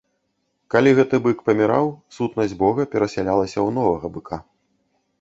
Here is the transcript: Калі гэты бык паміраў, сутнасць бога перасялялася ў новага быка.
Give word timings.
Калі 0.75 0.93
гэты 0.99 1.19
бык 1.27 1.37
паміраў, 1.51 1.85
сутнасць 2.17 2.59
бога 2.65 2.81
перасялялася 2.97 3.57
ў 3.67 3.81
новага 3.81 4.07
быка. 4.19 4.37